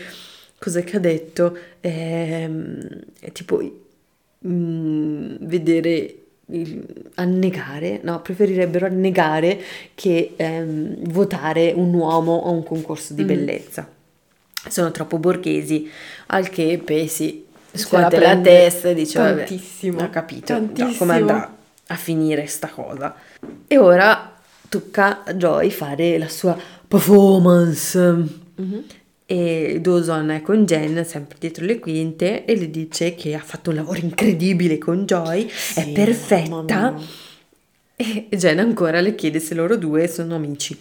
[0.58, 3.00] cosa che ha detto, ehm,
[3.32, 3.60] tipo
[4.46, 6.14] mm, vedere
[6.46, 9.60] il- annegare, no, preferirebbero annegare
[9.94, 13.26] che ehm, votare un uomo a un concorso di Mm.
[13.26, 13.88] bellezza.
[14.68, 15.88] Sono troppo borghesi,
[16.28, 17.43] al che Pesi Se
[17.74, 21.56] scuote la la, testa e dice, vabbè, tantissimo, ho capito già come andrà
[21.88, 23.14] a finire sta cosa.
[23.66, 24.32] E ora
[24.68, 26.56] tocca a Joy fare la sua
[26.86, 27.98] performance.
[28.56, 28.84] Mhm.
[29.26, 33.70] E Dawson è con Jen, sempre dietro le quinte, e le dice che ha fatto
[33.70, 36.94] un lavoro incredibile con Joy, è Sì, mamma perfetta.
[37.96, 40.78] E Jen ancora le chiede se loro due sono amici.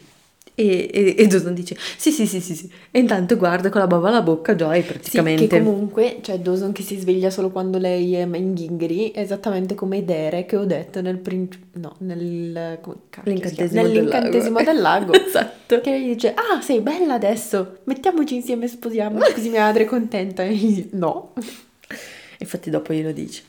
[0.56, 2.70] E, e, e Dawson dice sì, sì, sì, sì, sì.
[2.92, 5.48] E intanto guarda con la bava alla bocca Joy Sì, praticamente.
[5.48, 9.74] che comunque, cioè Dawson che si sveglia solo quando lei è in ghingheri, è esattamente
[9.74, 12.98] come Dere che ho detto nel princi- no, nel come?
[13.24, 14.72] L'incantesimo del Nell'incantesimo lago.
[14.72, 15.14] del lago.
[15.26, 15.82] Esatto.
[15.82, 19.88] Che lei dice, ah sei bella adesso, mettiamoci insieme e sposiamoci così mia madre è
[19.88, 20.44] contenta.
[20.44, 21.34] E io dico, no.
[22.38, 23.42] Infatti dopo glielo dice.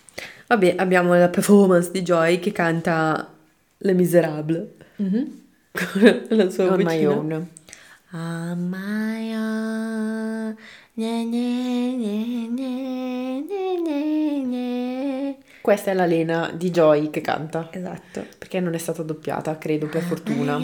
[0.47, 3.31] Vabbè, abbiamo la performance di Joy che canta
[3.79, 4.73] Le Miserable
[5.74, 7.10] con la sua On my vocina.
[7.10, 7.48] own.
[8.12, 10.56] On my own.
[10.94, 11.96] Gne, gne,
[14.44, 15.37] gne.
[15.60, 18.24] Questa è la Lena di Joy che canta, Esatto.
[18.38, 20.60] perché non è stata doppiata, credo, per fortuna.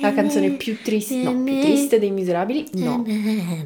[0.00, 3.04] La canzone più triste, no, più triste dei Miserabili, no.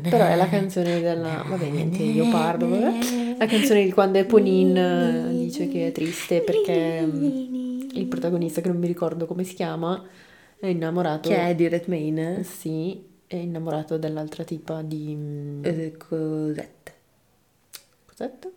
[0.03, 3.37] Però è la canzone della, vabbè niente, io parlo, vabbè.
[3.39, 8.69] La canzone di quando Eponine eh, dice che è triste perché mm, il protagonista, che
[8.69, 10.03] non mi ricordo come si chiama,
[10.59, 12.43] è innamorato, Che è di Redmayne?
[12.45, 15.15] sì, è innamorato dell'altra tipa di...
[15.17, 16.95] mm, Eh, Cosette.
[18.07, 18.49] Cos'etta?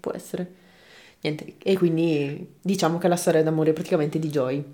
[0.00, 0.64] Può essere.
[1.20, 4.64] Niente, e quindi diciamo che la storia d'amore è praticamente di Joy.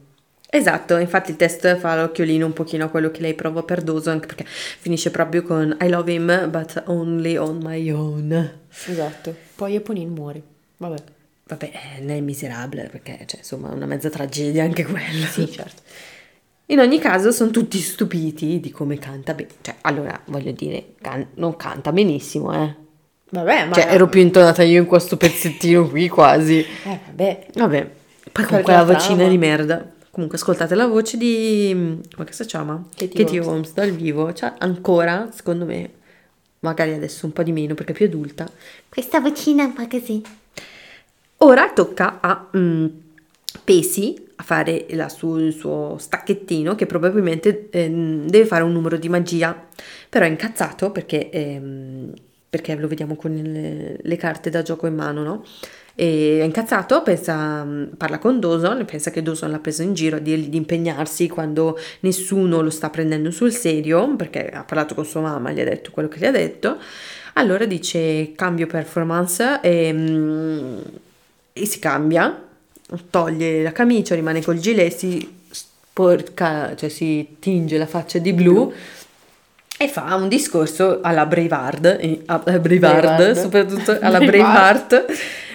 [0.54, 4.12] Esatto, infatti il test fa l'occhiolino un pochino a quello che lei prova per Dawson,
[4.14, 8.58] anche perché finisce proprio con I love him, but only on my own.
[8.86, 9.34] Esatto.
[9.54, 10.42] Poi Eponine muore.
[10.76, 11.02] Vabbè.
[11.44, 15.26] Vabbè, eh, lei è miserabile, perché, cioè, insomma, è una mezza tragedia anche quella.
[15.26, 15.80] Sì, certo.
[16.72, 19.50] In ogni caso sono tutti stupiti di come canta bene.
[19.60, 22.74] Cioè, allora, voglio dire, can- non canta benissimo, eh.
[23.28, 23.74] Vabbè, ma...
[23.74, 26.60] Cioè, ero più intonata io in questo pezzettino qui quasi.
[26.60, 27.46] Eh, vabbè.
[27.56, 27.90] Vabbè,
[28.32, 29.86] poi con quella la vocina di merda.
[30.10, 32.00] Comunque, ascoltate la voce di...
[32.16, 32.82] come si chiama?
[32.96, 33.46] Katie Holmes.
[33.46, 34.32] Holmes dal vivo.
[34.32, 35.90] Cioè, ancora, secondo me,
[36.60, 38.48] magari adesso un po' di meno perché è più adulta.
[38.88, 40.22] Questa vocina è un po' così.
[41.38, 42.86] Ora tocca a mm,
[43.64, 48.96] Pesi a fare la su- il suo stacchettino che probabilmente ehm, deve fare un numero
[48.96, 49.68] di magia,
[50.08, 52.12] però è incazzato perché, ehm,
[52.48, 55.44] perché lo vediamo con le, le carte da gioco in mano, no?
[55.94, 60.20] E è incazzato, pensa, parla con Dawson pensa che Dawson l'ha preso in giro a
[60.20, 65.20] dirgli di impegnarsi quando nessuno lo sta prendendo sul serio, perché ha parlato con sua
[65.20, 66.78] mamma, gli ha detto quello che gli ha detto.
[67.34, 70.78] Allora dice cambio performance e, mm,
[71.52, 72.42] e si cambia,
[73.10, 78.72] toglie la camicia, rimane col gilet, si sporca, cioè si tinge la faccia di blu
[79.82, 83.40] e fa un discorso alla Braveheart, eh, a Braveheart, Braveheart.
[83.40, 84.18] soprattutto alla.
[84.22, 85.04] Braveheart,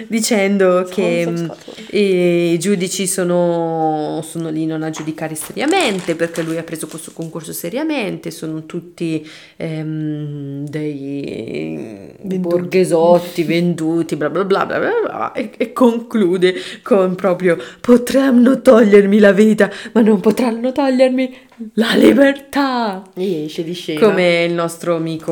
[0.07, 6.41] dicendo che Sons of mm, i giudici sono, sono lì non a giudicare seriamente perché
[6.41, 12.37] lui ha preso questo concorso seriamente, sono tutti ehm, dei Venduti.
[12.39, 19.19] borghesotti venduti, bla bla bla bla bla, bla, e, e conclude con proprio potranno togliermi
[19.19, 23.03] la vita, ma non potranno togliermi la libertà.
[23.13, 23.99] E esce di scena.
[23.99, 25.31] Come il nostro amico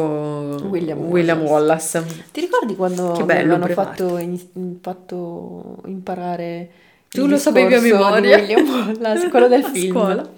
[0.70, 2.04] William William Wallace.
[2.32, 6.70] Ti ricordi quando Che mi bello, avevano fatto, in- fatto imparare
[7.10, 8.38] Tu lo sapevi a memoria.
[8.38, 9.92] William Wallace, quello del film.
[9.92, 10.30] scuola.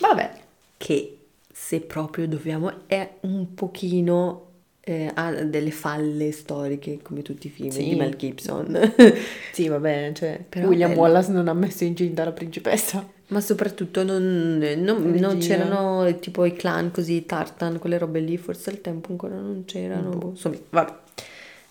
[0.00, 0.30] Vabbè,
[0.76, 1.16] Che
[1.52, 4.46] se proprio dobbiamo è un pochino
[4.90, 7.88] eh, ha delle falle storiche come tutti i film Sì.
[7.88, 8.92] di Mel Gibson.
[9.52, 11.02] sì, vabbè, cioè, Però William bello.
[11.02, 13.06] Wallace non ha messo incinta la principessa.
[13.28, 15.34] Ma soprattutto non, non- non Regina.
[15.38, 19.62] c'erano eh, tipo i clan così, Tartan, quelle robe lì, forse al tempo ancora non
[19.66, 20.10] c'erano.
[20.10, 20.92] boh, Insomma, vabbè.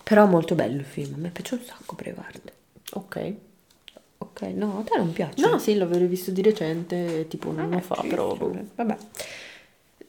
[0.04, 2.52] Però molto bello il film, a me piace un sacco Braveheart.
[2.94, 3.34] Ok.
[4.22, 5.42] Ok, no, a te non piace?
[5.48, 8.36] No, sì, l'avevo visto di recente, tipo un anno Ah, fa, però...
[8.36, 8.98] sì, Vabbè.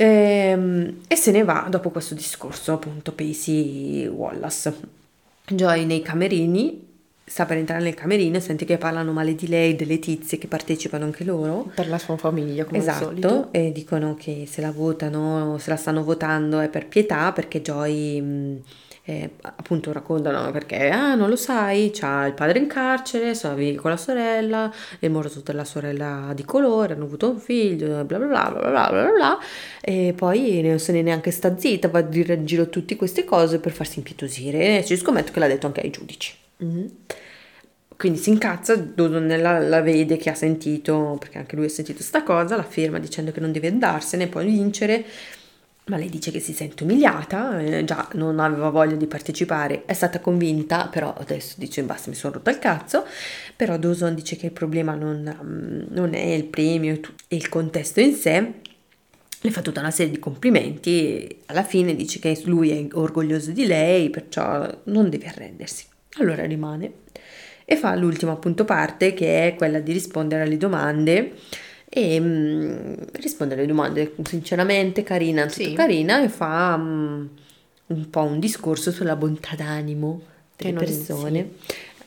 [0.03, 4.75] Ehm, e se ne va dopo questo discorso, appunto, Pacey Wallace.
[5.47, 6.89] Joy nei camerini
[7.23, 10.47] sta per entrare nel camerino e sente che parlano male di lei, delle tizie che
[10.47, 11.71] partecipano anche loro.
[11.75, 13.29] Per la sua famiglia, come al solito.
[13.29, 17.61] Esatto, e dicono che se la votano, se la stanno votando è per pietà, perché
[17.61, 18.63] Joy mh,
[19.11, 23.77] eh, appunto raccontano perché, ah non lo sai, c'ha il padre in carcere, sono vivi
[23.77, 28.27] con la sorella, è morto della sorella di colore, hanno avuto un figlio, bla bla
[28.27, 29.39] bla bla bla bla bla,
[29.81, 32.95] e poi non se ne è neanche sta zitta, va a dire in giro tutte
[32.95, 36.35] queste cose per farsi impietosire, e ci scommetto che l'ha detto anche ai giudici.
[36.59, 36.91] Mhm.
[37.97, 42.23] Quindi si incazza, Dodonella la vede che ha sentito, perché anche lui ha sentito sta
[42.23, 45.05] cosa, la ferma dicendo che non deve andarsene, poi vincere,
[45.91, 49.93] ma lei dice che si sente umiliata, eh, già non aveva voglia di partecipare, è
[49.93, 53.05] stata convinta, però adesso dice basta mi sono rotta il cazzo,
[53.57, 57.99] però Dawson dice che il problema non, mm, non è il premio e il contesto
[57.99, 58.53] in sé,
[59.41, 63.51] le fa tutta una serie di complimenti e alla fine dice che lui è orgoglioso
[63.51, 65.87] di lei, perciò non deve arrendersi.
[66.19, 66.93] Allora rimane.
[67.65, 71.33] E fa l'ultima appunto parte che è quella di rispondere alle domande
[71.93, 75.73] e mm, rispondere alle domande sinceramente carina, tutto Sì.
[75.75, 77.27] carina e fa mm,
[77.89, 80.23] un po' un discorso sulla bontà d'animo
[80.57, 81.51] delle non- persone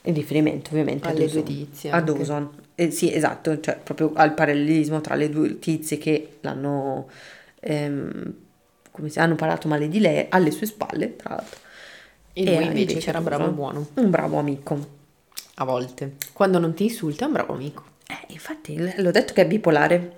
[0.06, 2.14] in riferimento ovviamente Alle due tizie a anche.
[2.14, 2.50] Dawson.
[2.76, 7.08] Eh, sì esatto cioè proprio al parallelismo tra le due tizie che l'hanno
[7.60, 8.34] ehm,
[8.92, 11.60] come si hanno parlato male di lei alle sue spalle tra l'altro
[12.34, 13.88] E lui invece che era bravo e buono.
[13.96, 14.88] un bravo amico
[15.56, 16.16] A volte.
[16.34, 17.84] Quando non ti insulta è un bravo amico.
[18.14, 20.18] Eh, infatti, l'ho detto che è bipolare.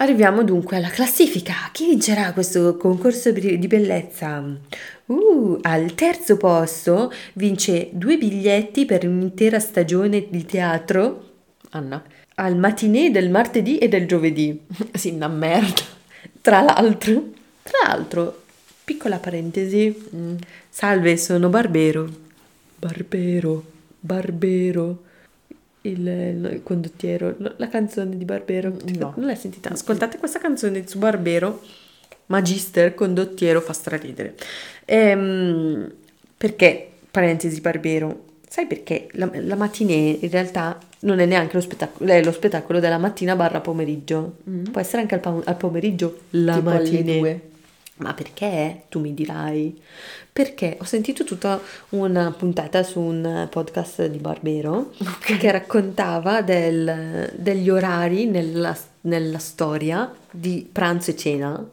[0.00, 1.54] Arriviamo dunque alla classifica.
[1.72, 4.42] Chi vincerà questo concorso di bellezza?
[5.06, 11.30] Uh, al terzo posto vince due biglietti per un'intera stagione di teatro
[11.70, 12.02] Anna.
[12.36, 14.66] al matinée del martedì e del giovedì.
[14.94, 15.82] sì, una merda.
[16.40, 17.30] Tra l'altro,
[17.62, 18.42] tra l'altro,
[18.84, 20.36] piccola parentesi.
[20.68, 22.08] Salve, sono Barbero.
[22.76, 23.64] Barbero,
[23.98, 25.06] Barbero.
[25.88, 28.74] Il, il condottiero, la canzone di Barbero.
[28.98, 29.14] No.
[29.16, 29.70] Non l'hai sentita?
[29.70, 31.62] Ascoltate questa canzone su Barbero.
[32.26, 34.34] Magister, condottiero, fa straridere.
[34.84, 35.90] Ehm,
[36.36, 38.24] perché, parentesi, Barbero?
[38.46, 42.80] Sai perché la, la matinée in realtà non è neanche lo spettacolo, è lo spettacolo
[42.80, 44.36] della mattina barra pomeriggio.
[44.70, 47.40] Può essere anche al, pa- al pomeriggio la Tipo matinée.
[47.98, 48.82] Ma perché?
[48.88, 49.76] Tu mi dirai.
[50.32, 57.68] Perché ho sentito tutta una puntata su un podcast di Barbero che raccontava del- degli
[57.68, 61.68] orari nella, nella storia di pranzo e cena,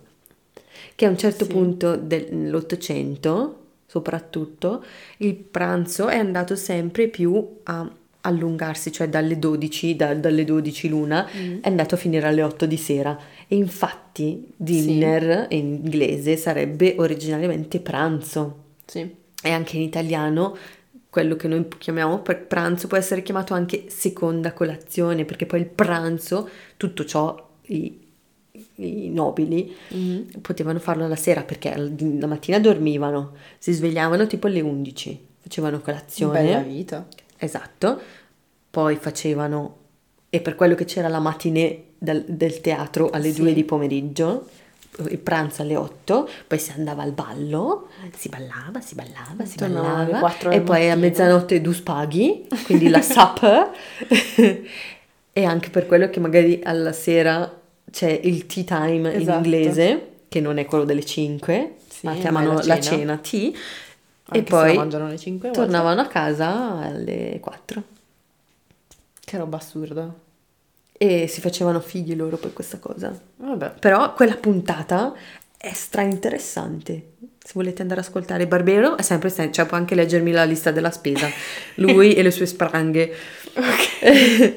[0.95, 1.51] che a un certo Sì.
[1.51, 4.83] punto dell'Ottocento, soprattutto,
[5.17, 7.87] il pranzo è andato sempre più a
[8.21, 11.27] allungarsi, cioè dalle 12, da- dalle 12 l'una,
[11.61, 13.15] è andato a finire alle 8 di sera.
[13.47, 18.63] E infatti dinner in inglese sarebbe originariamente pranzo.
[18.85, 19.15] Sì.
[19.41, 20.55] E anche in italiano
[21.15, 26.49] quello che noi chiamiamo pranzo può essere chiamato anche seconda colazione, perché poi il pranzo,
[26.75, 27.99] tutto ciò, i,
[28.75, 29.73] i nobili
[30.41, 36.41] potevano farlo la sera perché la mattina dormivano, si svegliavano tipo alle 11, facevano colazione.
[36.41, 37.07] Bella vita.
[37.37, 38.01] Esatto,
[38.69, 39.77] poi facevano,
[40.35, 43.41] e per quello che c'era la matinée del, del teatro alle Sì.
[43.41, 44.47] 2 di pomeriggio,
[45.09, 49.95] il pranzo alle 8, poi si andava al ballo, si ballava, si ballava, si Tornavano
[49.95, 50.99] alle ballava, 4 e poi a mattino.
[51.07, 53.71] mezzanotte due spaghi, quindi la supper,
[55.33, 59.37] e anche per quello che magari alla sera c'è il tea time in Esatto.
[59.37, 62.97] inglese, che non è quello delle 5, Sì, ma chiamano la la cena.
[62.97, 63.51] cena tea,
[64.27, 67.83] Anche e poi mangiano alle 5 tornavano a casa alle 4
[69.23, 70.23] Che roba assurda.
[70.97, 73.17] E si facevano figli loro per questa cosa.
[73.37, 73.73] Vabbè.
[73.79, 75.13] Però quella puntata
[75.57, 77.13] è stra interessante.
[77.43, 80.71] Se volete andare ad ascoltare Barbero è sempre sen- cioè può anche leggermi la lista
[80.71, 81.27] della spesa,
[81.75, 83.13] lui e le sue spranghe.
[83.99, 84.53] È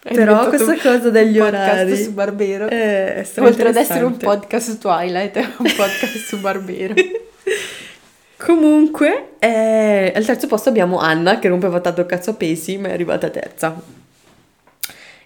[0.14, 2.68] Però questa cosa degli un podcast orari su Barbero.
[2.68, 6.94] è, è Oltre ad essere un podcast su Twilight, è un podcast su Barbero.
[8.36, 12.88] Comunque, eh, al terzo posto abbiamo Anna che rompeva tanto il cazzo a pesi, ma
[12.88, 13.80] è arrivata terza.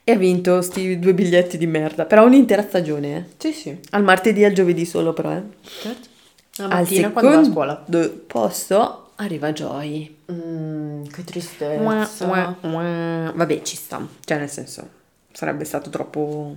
[0.05, 3.25] E ha vinto sti due biglietti di merda, però un'intera stagione, eh.
[3.37, 3.79] Sì, sì.
[3.91, 5.43] Al martedì e al giovedì solo, però, eh.
[5.63, 6.09] Certo.
[6.57, 7.85] La Al mattina quando va a scuola.
[8.27, 10.17] posto arriva Joy.
[10.33, 12.27] Mm, che Mua, tristezza.
[12.27, 13.33] mua, mua.
[13.35, 14.07] Vabbè, ci sta.
[14.25, 14.89] Cioè, nel senso,
[15.31, 16.55] sarebbe stato troppo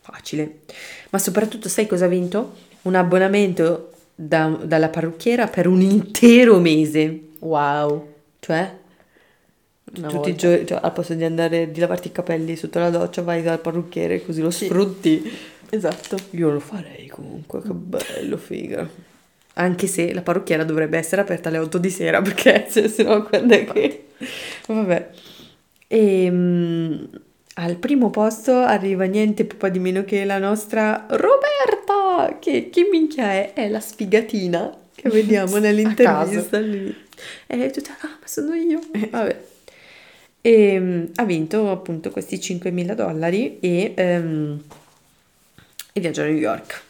[0.00, 0.60] facile.
[1.10, 2.54] Ma soprattutto, sai cosa ha vinto?
[2.82, 7.20] Un abbonamento da- dalla parrucchiera per un intero mese.
[7.38, 8.12] Wow.
[8.40, 8.78] Cioè,
[9.98, 10.48] Una tutti i volta.
[10.48, 13.60] giorni, cioè, al posto di andare di lavarti i capelli sotto la doccia, vai dal
[13.60, 14.66] parrucchiere così lo Sì.
[14.66, 15.30] sfrutti.
[15.70, 16.16] Esatto.
[16.30, 18.88] Io lo farei comunque, che bello, figa.
[19.54, 23.22] Anche se la parrucchiera dovrebbe essere aperta alle 8 di sera, perché se, se no
[23.24, 24.06] quando è che...
[24.66, 25.10] Vabbè.
[25.86, 27.04] E mm,
[27.54, 33.30] al primo posto arriva niente po' di meno che la nostra Roberta, che chi minchia
[33.32, 33.52] è?
[33.52, 36.58] È la sfigatina che vediamo nell'intervista.
[36.58, 36.94] lì.
[37.46, 38.80] E tutta, ah, ma sono io.
[39.10, 39.52] Vabbè.
[40.46, 44.62] E mm, ha vinto appunto questi 5.000 dollari e, ehm,
[45.90, 46.82] e viaggia a New York.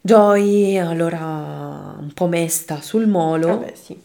[0.00, 3.48] Joy, allora un po' mesta sul molo.
[3.48, 4.00] Vabbè, sì.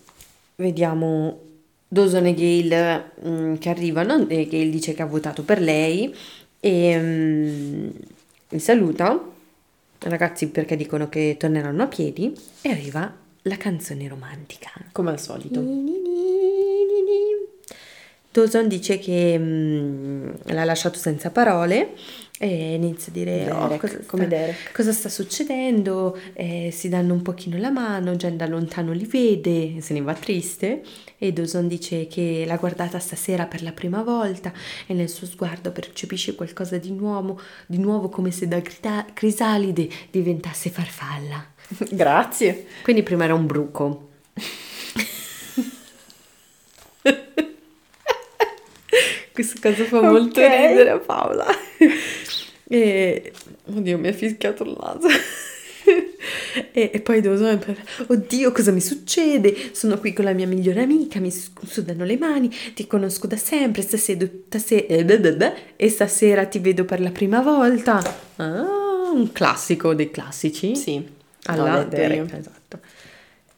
[0.56, 1.40] Vediamo
[1.88, 6.14] Dawson e Gail mm, che arrivano e Gail dice che ha votato per lei
[6.60, 7.90] e mm,
[8.50, 9.18] li saluta,
[10.00, 14.72] ragazzi perché dicono che torneranno a piedi e arriva la canzone romantica.
[14.92, 15.62] Come al solito.
[18.42, 21.94] Dawson dice che mm, l'ha lasciato senza parole
[22.38, 26.90] e inizia a dire "Oh, Derek, cosa, come sta, Derek." cosa sta succedendo, Eh, si
[26.90, 30.84] danno un pochino la mano, Jen da lontano li vede, se ne va triste
[31.18, 34.52] e Dawson dice che l'ha guardata stasera per la prima volta
[34.86, 39.88] e nel suo sguardo percepisce qualcosa di nuovo, di nuovo come se da grida- crisalide
[40.12, 41.54] diventasse farfalla.
[41.90, 42.66] Grazie.
[42.84, 44.10] Quindi prima era un bruco.
[49.36, 50.48] Questa cosa fa molto Ok.
[50.48, 51.46] ridere a Paola.
[52.68, 53.34] E...
[53.66, 55.08] Oddio, mi ha fischiato il naso.
[56.72, 57.78] e, e poi devo per...
[58.08, 59.54] Oddio, cosa mi succede?
[59.74, 63.82] Sono qui con la mia migliore amica, mi sudano le mani, ti conosco da sempre,
[63.82, 68.02] stasera, stasera- eh, beh, beh, beh, e stasera ti vedo per la prima volta.
[68.38, 70.76] Ah, un classico dei classici.
[70.76, 71.06] Sì.
[71.48, 72.80] Alla detto Derek, esatto.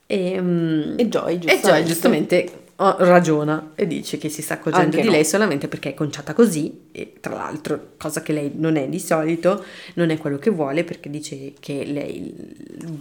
[0.08, 1.68] E, mm, E Joy, e giustamente.
[1.70, 5.12] Joy giustamente ragiona e dice che si sta accorgendo Anche di no.
[5.14, 9.00] lei solamente perché è conciata così e tra l'altro, cosa che lei non è di
[9.00, 9.64] solito,
[9.96, 12.34] non è quello che vuole perché dice che lei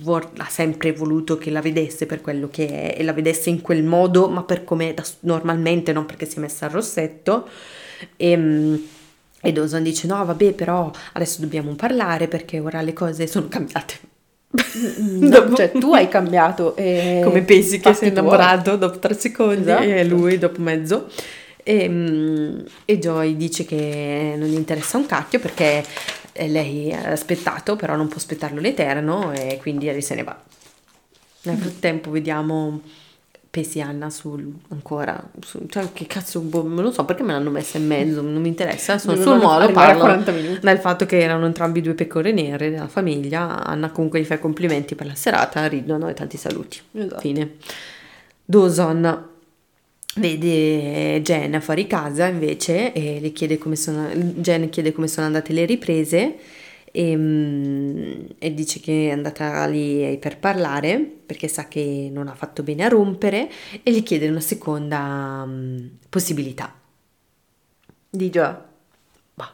[0.01, 3.61] vuol- ha sempre voluto che la vedesse per quello che è e la vedesse in
[3.61, 7.47] quel modo, ma per come da- normalmente, non perché si è messa al rossetto.
[8.17, 8.75] E, mm,
[9.43, 13.99] e Dawson dice: No, vabbè, però adesso dobbiamo parlare perché ora le cose sono cambiate.
[14.51, 16.77] No, cioè, tu hai cambiato.
[16.77, 19.83] e- Come pensi che sei innamorato dopo tre secondi Esatto.
[19.83, 21.09] e lui dopo mezzo.
[21.63, 25.85] E, mm, e Joy dice che non gli interessa un cacchio perché
[26.33, 30.39] eh, lei ha aspettato, però non può aspettarlo l'eterno e quindi se ne va.
[31.43, 32.81] Nel frattempo vediamo
[33.57, 37.49] Pesi Anna sul ancora, su- cioè che cazzo, boh, non lo so perché me l'hanno
[37.49, 40.59] messa in mezzo, non mi interessa, sono sul 40 minuti.
[40.61, 44.41] dal fatto che erano entrambi due pecore nere della famiglia, Anna comunque gli fa i
[44.41, 46.79] complimenti per la serata, ridono e tanti saluti.
[46.93, 47.19] Esatto.
[47.19, 47.53] Fine.
[48.45, 49.25] Dawson
[50.17, 55.55] vede Jen fuori casa invece e le chiede come sono, Jen chiede come sono andate
[55.55, 56.37] le riprese
[56.97, 62.35] e, mm, e dice che è andata lì per parlare perché sa che non ha
[62.35, 63.51] fatto bene a rompere
[63.83, 66.73] e gli chiede una seconda mm, possibilità.
[68.09, 68.65] Di già.
[69.35, 69.53] Bah.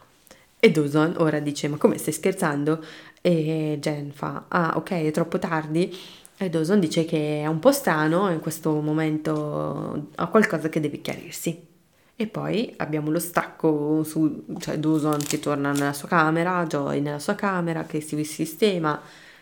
[0.61, 2.85] E Dawson ora dice: Ma come stai scherzando?
[3.21, 5.93] E Jen fa: Ah, ok, è troppo tardi.
[6.37, 11.01] E Dawson dice che è un po' strano, in questo momento ha qualcosa che deve
[11.01, 11.71] chiarirsi.
[12.15, 17.19] E poi abbiamo lo stacco su, cioè Dawson che torna nella sua camera, Joy nella
[17.19, 19.01] sua camera che si sistema.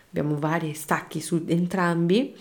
[0.08, 2.34] Abbiamo vari stacchi su entrambi.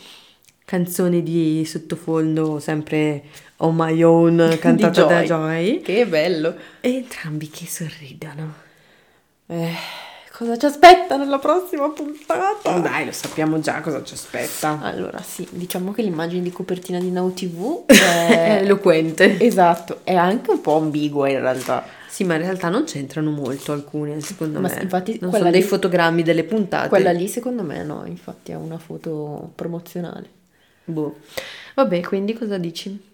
[0.63, 3.23] Canzone di sottofondo, sempre
[3.57, 5.25] On My Own, cantata da Joy.
[5.25, 5.81] Joy.
[5.81, 6.55] Che bello.
[6.79, 8.53] E entrambi che sorridono.
[9.47, 9.73] Eh,
[10.39, 12.79] cosa ci aspetta nella prossima puntata?
[12.79, 14.79] Dai, lo sappiamo già cosa ci aspetta.
[14.81, 19.37] Allora, sì, diciamo che l'immagine di copertina di Now TV È eloquente.
[19.37, 21.83] esatto, è anche un po' ambigua in realtà.
[22.07, 24.79] Sì, ma in realtà non c'entrano molto alcune, secondo Ma me.
[24.81, 26.87] infatti non sono dei lì- fotogrammi delle puntate.
[26.87, 30.29] Quella lì secondo me no, infatti è una foto promozionale.
[30.85, 31.17] Boh.
[31.75, 33.08] Vabbè, quindi cosa dici?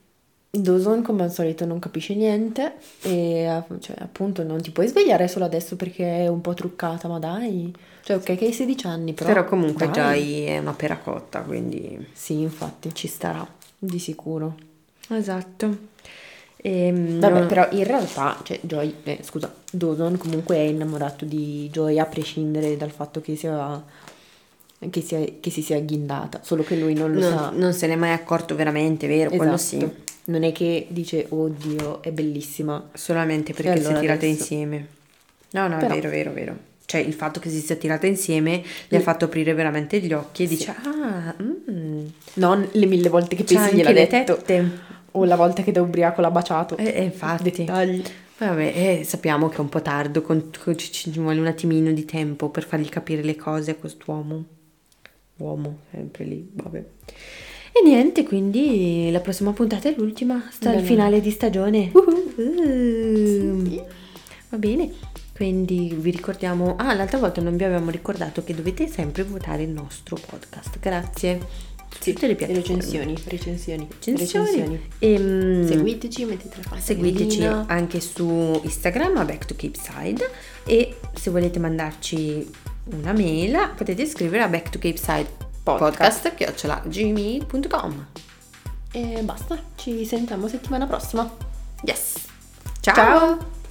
[0.62, 3.48] Dawson come al solito non capisce niente e
[3.80, 7.74] cioè, appunto non ti puoi svegliare solo adesso perché è un po' truccata, ma dai.
[8.04, 9.30] Cioè ok che hai 16 anni però.
[9.30, 10.22] Però, comunque dai.
[10.22, 13.46] Joy è una pera cotta, quindi Sì, infatti, ci starà.
[13.78, 14.56] di sicuro.
[15.10, 15.78] Esatto.
[16.58, 21.70] Ehm, Vabbè, no- però in realtà, cioè Joy, eh, scusa, Dawson comunque è innamorato di
[21.72, 23.84] Joy a prescindere dal fatto che sia
[24.90, 27.50] che, sia, che si sia ghindata, solo che lui non lo non, sa.
[27.54, 29.30] non se n'è mai accorto veramente, vero?
[29.32, 29.88] Quello sì.
[30.26, 32.90] Non è che dice, oddio, è bellissima.
[32.94, 34.88] Solamente perché E si è allora tirate adesso- insieme.
[35.52, 36.58] No, no, Però- è vero, vero, vero.
[36.86, 40.44] Cioè, il fatto che si sia tirata insieme gli ha fatto aprire veramente gli occhi
[40.44, 40.56] e Sì.
[40.58, 42.06] dice, ah, mm,
[42.36, 44.36] Non le mille volte che pensi gliel'ha le detto.
[44.38, 44.70] tette.
[45.12, 46.76] O la volta che da ubriaco l'ha baciato.
[46.78, 48.04] E, e infatti, Dettagli.
[48.38, 51.92] vabbè, eh, sappiamo che è un po' tardo, con- con- ci, ci vuole un attimino
[51.92, 54.44] di tempo per fargli capire le cose a quest'uomo.
[55.38, 56.84] Uomo, sempre lì, vabbè.
[57.78, 60.88] E niente, quindi la prossima puntata è l'ultima, sta il Bene.
[60.88, 61.92] finale di stagione.
[61.94, 63.82] Uh, Sì.
[64.50, 64.92] Va bene,
[65.36, 66.76] quindi vi ricordiamo...
[66.78, 70.80] Ah, l'altra volta non vi avevamo ricordato che dovete sempre votare il nostro podcast.
[70.80, 71.40] Grazie.
[72.00, 72.68] Sì, Tutte le piattaforme.
[72.76, 74.46] recensioni, recensioni, Recensioni.
[74.52, 74.82] recensioni.
[75.00, 80.30] Ehm, Seguiteci, mettete la Seguiteci anche su Instagram a Back to Cape Side
[80.66, 82.48] e se volete mandarci
[82.94, 84.98] una mail potete scrivere a back to Cape
[85.66, 88.06] Side podcast gmail.com
[88.92, 91.28] E basta, ci sentiamo settimana prossima.
[91.82, 92.28] Yes!
[92.82, 93.65] Ciao.